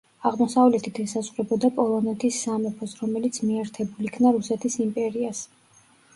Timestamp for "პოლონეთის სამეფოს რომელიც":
1.75-3.39